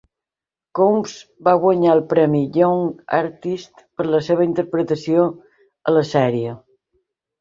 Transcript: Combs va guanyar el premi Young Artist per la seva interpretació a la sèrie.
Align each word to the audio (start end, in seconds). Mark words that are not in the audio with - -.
Combs 0.77 1.11
va 1.47 1.51
guanyar 1.65 1.91
el 1.97 2.01
premi 2.15 2.41
Young 2.59 2.89
Artist 3.19 3.85
per 4.01 4.07
la 4.15 4.23
seva 4.29 4.49
interpretació 4.49 5.27
a 5.91 5.95
la 5.99 6.05
sèrie. 6.15 6.57